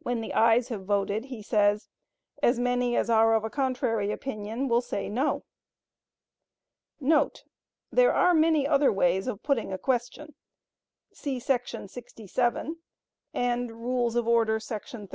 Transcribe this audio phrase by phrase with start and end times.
[0.00, 1.88] When the ayes have voted, he says,
[2.42, 5.44] "As many as are of a contrary opinion will say no."*
[7.90, 10.34] [There are many other ways of putting a question;
[11.14, 11.38] see§
[11.90, 12.76] 67,
[13.32, 15.08] and Rules of Order,§ 38.